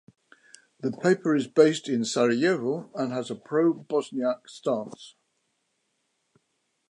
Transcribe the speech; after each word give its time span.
The 0.79 0.91
paper 0.91 1.35
is 1.35 1.45
based 1.47 1.87
in 1.87 2.05
Sarajevo 2.05 2.89
and 2.95 3.11
has 3.13 3.29
a 3.29 3.35
pro-Bosniak 3.35 4.49
stance. 4.49 5.13